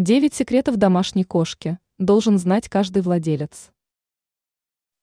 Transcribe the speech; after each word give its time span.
Девять 0.00 0.32
секретов 0.32 0.78
домашней 0.78 1.24
кошки 1.24 1.78
должен 1.98 2.38
знать 2.38 2.70
каждый 2.70 3.02
владелец. 3.02 3.70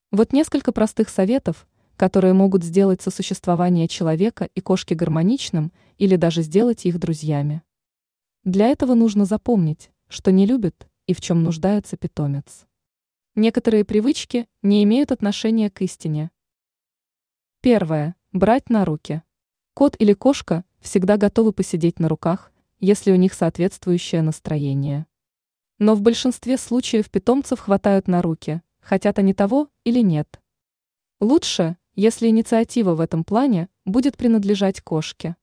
Вот 0.09 0.33
несколько 0.33 0.71
простых 0.71 1.09
советов, 1.09 1.67
которые 1.97 2.33
могут 2.33 2.63
сделать 2.63 3.03
сосуществование 3.03 3.87
человека 3.87 4.49
и 4.55 4.59
кошки 4.59 4.95
гармоничным 4.95 5.71
или 5.99 6.15
даже 6.15 6.41
сделать 6.41 6.87
их 6.87 6.97
друзьями. 6.97 7.61
Для 8.43 8.69
этого 8.69 8.95
нужно 8.95 9.25
запомнить, 9.25 9.91
что 10.07 10.31
не 10.31 10.47
любит 10.47 10.87
и 11.05 11.13
в 11.13 11.21
чем 11.21 11.43
нуждается 11.43 11.95
питомец. 11.95 12.65
Некоторые 13.35 13.85
привычки 13.85 14.49
не 14.63 14.83
имеют 14.83 15.11
отношения 15.11 15.69
к 15.69 15.79
истине. 15.83 16.31
Первое. 17.61 18.15
Брать 18.31 18.71
на 18.71 18.83
руки. 18.83 19.21
Кот 19.75 19.95
или 19.99 20.13
кошка 20.13 20.65
всегда 20.79 21.17
готовы 21.17 21.53
посидеть 21.53 21.99
на 21.99 22.09
руках, 22.09 22.51
если 22.79 23.11
у 23.11 23.15
них 23.15 23.33
соответствующее 23.33 24.21
настроение. 24.21 25.07
Но 25.79 25.95
в 25.95 26.01
большинстве 26.01 26.57
случаев 26.57 27.09
питомцев 27.09 27.59
хватают 27.59 28.07
на 28.07 28.21
руки, 28.21 28.61
хотят 28.79 29.19
они 29.19 29.33
того 29.33 29.69
или 29.83 30.01
нет. 30.01 30.41
Лучше, 31.19 31.77
если 31.95 32.27
инициатива 32.27 32.95
в 32.95 33.01
этом 33.01 33.23
плане 33.23 33.69
будет 33.85 34.17
принадлежать 34.17 34.81
кошке. 34.81 35.35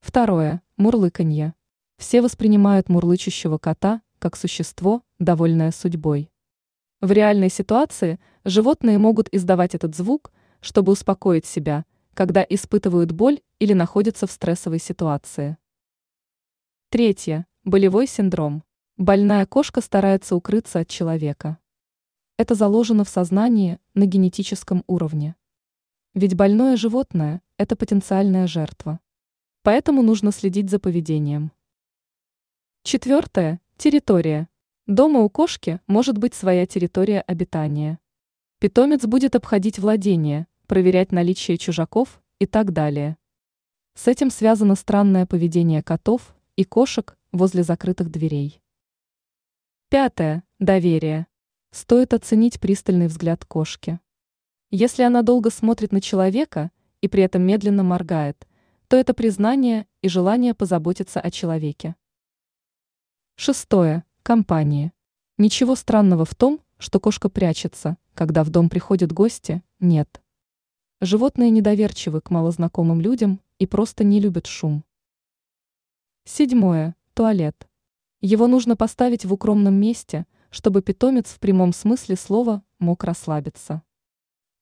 Второе. 0.00 0.62
Мурлыканье. 0.76 1.54
Все 1.96 2.22
воспринимают 2.22 2.88
мурлычущего 2.88 3.58
кота 3.58 4.02
как 4.18 4.36
существо, 4.36 5.02
довольное 5.18 5.70
судьбой. 5.70 6.30
В 7.00 7.12
реальной 7.12 7.50
ситуации 7.50 8.18
животные 8.44 8.98
могут 8.98 9.28
издавать 9.32 9.74
этот 9.74 9.94
звук, 9.94 10.32
чтобы 10.60 10.92
успокоить 10.92 11.46
себя, 11.46 11.84
когда 12.14 12.44
испытывают 12.48 13.12
боль 13.12 13.40
или 13.60 13.72
находятся 13.72 14.26
в 14.26 14.32
стрессовой 14.32 14.80
ситуации. 14.80 15.56
Третье. 16.90 17.46
Болевой 17.64 18.06
синдром. 18.06 18.64
Больная 18.96 19.44
кошка 19.44 19.82
старается 19.82 20.34
укрыться 20.34 20.78
от 20.78 20.88
человека. 20.88 21.58
Это 22.38 22.54
заложено 22.54 23.04
в 23.04 23.10
сознании 23.10 23.78
на 23.92 24.06
генетическом 24.06 24.84
уровне. 24.86 25.36
Ведь 26.14 26.34
больное 26.34 26.78
животное– 26.78 27.42
это 27.58 27.76
потенциальная 27.76 28.46
жертва. 28.46 29.00
Поэтому 29.64 30.00
нужно 30.00 30.32
следить 30.32 30.70
за 30.70 30.78
поведением. 30.78 31.52
Четвертое. 32.84 33.60
Территория. 33.76 34.48
Дома 34.86 35.20
у 35.20 35.28
кошки 35.28 35.82
может 35.88 36.16
быть 36.16 36.32
своя 36.32 36.64
территория 36.64 37.20
обитания. 37.20 37.98
Питомец 38.60 39.04
будет 39.04 39.36
обходить 39.36 39.78
владение, 39.78 40.46
проверять 40.66 41.12
наличие 41.12 41.58
чужаков 41.58 42.22
и 42.38 42.46
так 42.46 42.72
далее. 42.72 43.18
С 43.92 44.08
этим 44.08 44.30
связано 44.30 44.74
странное 44.74 45.26
поведение 45.26 45.82
котов 45.82 46.34
и 46.58 46.64
кошек 46.64 47.16
возле 47.30 47.62
закрытых 47.62 48.10
дверей. 48.10 48.60
Пятое. 49.90 50.42
Доверие. 50.58 51.28
Стоит 51.70 52.12
оценить 52.12 52.58
пристальный 52.58 53.06
взгляд 53.06 53.44
кошки. 53.44 54.00
Если 54.72 55.04
она 55.04 55.22
долго 55.22 55.50
смотрит 55.50 55.92
на 55.92 56.00
человека 56.00 56.72
и 57.00 57.06
при 57.06 57.22
этом 57.22 57.42
медленно 57.42 57.84
моргает, 57.84 58.48
то 58.88 58.96
это 58.96 59.14
признание 59.14 59.86
и 60.02 60.08
желание 60.08 60.52
позаботиться 60.52 61.20
о 61.20 61.30
человеке. 61.30 61.94
Шестое. 63.36 64.02
Компания. 64.24 64.92
Ничего 65.36 65.76
странного 65.76 66.24
в 66.24 66.34
том, 66.34 66.60
что 66.76 66.98
кошка 66.98 67.28
прячется, 67.28 67.98
когда 68.14 68.42
в 68.42 68.50
дом 68.50 68.68
приходят 68.68 69.12
гости, 69.12 69.62
нет. 69.78 70.20
Животные 71.00 71.50
недоверчивы 71.50 72.20
к 72.20 72.30
малознакомым 72.30 73.00
людям 73.00 73.40
и 73.60 73.66
просто 73.66 74.02
не 74.02 74.18
любят 74.18 74.46
шум. 74.46 74.82
Седьмое. 76.30 76.94
Туалет. 77.14 77.66
Его 78.20 78.48
нужно 78.48 78.76
поставить 78.76 79.24
в 79.24 79.32
укромном 79.32 79.72
месте, 79.72 80.26
чтобы 80.50 80.82
питомец 80.82 81.30
в 81.30 81.40
прямом 81.40 81.72
смысле 81.72 82.16
слова 82.16 82.62
мог 82.78 83.02
расслабиться. 83.02 83.82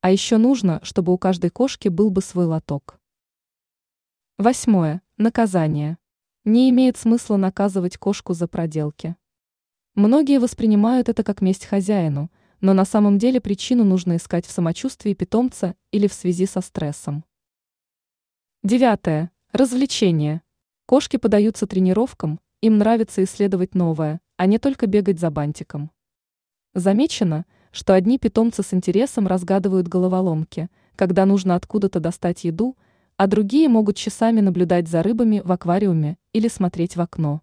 А 0.00 0.12
еще 0.12 0.36
нужно, 0.36 0.78
чтобы 0.84 1.12
у 1.12 1.18
каждой 1.18 1.50
кошки 1.50 1.88
был 1.88 2.10
бы 2.10 2.22
свой 2.22 2.44
лоток. 2.44 3.00
Восьмое. 4.38 5.02
Наказание. 5.16 5.98
Не 6.44 6.70
имеет 6.70 6.98
смысла 6.98 7.36
наказывать 7.36 7.98
кошку 7.98 8.32
за 8.32 8.46
проделки. 8.46 9.16
Многие 9.96 10.38
воспринимают 10.38 11.08
это 11.08 11.24
как 11.24 11.40
месть 11.40 11.64
хозяину, 11.64 12.30
но 12.60 12.74
на 12.74 12.84
самом 12.84 13.18
деле 13.18 13.40
причину 13.40 13.82
нужно 13.82 14.18
искать 14.18 14.46
в 14.46 14.52
самочувствии 14.52 15.14
питомца 15.14 15.74
или 15.90 16.06
в 16.06 16.12
связи 16.12 16.46
со 16.46 16.60
стрессом. 16.60 17.24
Девятое. 18.62 19.32
Развлечение. 19.50 20.42
Кошки 20.86 21.16
подаются 21.16 21.66
тренировкам, 21.66 22.38
им 22.60 22.78
нравится 22.78 23.24
исследовать 23.24 23.74
новое, 23.74 24.20
а 24.36 24.46
не 24.46 24.60
только 24.60 24.86
бегать 24.86 25.18
за 25.18 25.32
бантиком. 25.32 25.90
Замечено, 26.74 27.44
что 27.72 27.92
одни 27.92 28.20
питомцы 28.20 28.62
с 28.62 28.72
интересом 28.72 29.26
разгадывают 29.26 29.88
головоломки, 29.88 30.68
когда 30.94 31.26
нужно 31.26 31.56
откуда-то 31.56 31.98
достать 31.98 32.44
еду, 32.44 32.76
а 33.16 33.26
другие 33.26 33.68
могут 33.68 33.96
часами 33.96 34.40
наблюдать 34.40 34.86
за 34.86 35.02
рыбами 35.02 35.42
в 35.44 35.50
аквариуме 35.50 36.18
или 36.32 36.46
смотреть 36.46 36.94
в 36.94 37.00
окно. 37.00 37.42